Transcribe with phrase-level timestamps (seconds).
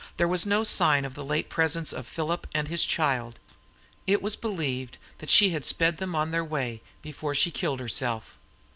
[0.17, 3.39] There was no sign of the late presence of Philip and his child;
[4.07, 8.39] it was believed she had sped them on their way before she killed herself.